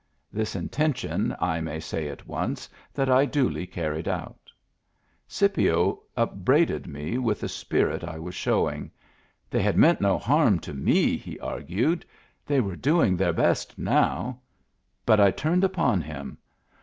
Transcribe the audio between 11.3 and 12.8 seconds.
argued; they were